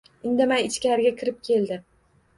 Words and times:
Indamay 0.29 0.65
ichkariga 0.69 1.13
kirib 1.19 1.39
keldi. 1.49 1.79